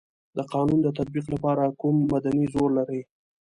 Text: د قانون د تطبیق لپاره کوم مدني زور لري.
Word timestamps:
د 0.37 0.39
قانون 0.53 0.79
د 0.83 0.87
تطبیق 0.97 1.25
لپاره 1.33 1.63
کوم 1.81 1.95
مدني 2.11 2.45
زور 2.53 2.69
لري. 2.79 3.01